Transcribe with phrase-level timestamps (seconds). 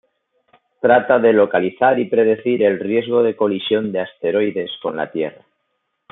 [0.81, 5.45] Trata de localizar y predecir el riesgo de colisión de asteroides con la Tierra.